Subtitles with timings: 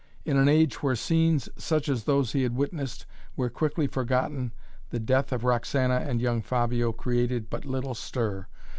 [0.25, 3.05] In an age where scenes such as those he had witnessed
[3.35, 4.51] were quickly forgotten
[4.89, 8.47] the death of Roxana and young Fabio created but little stir.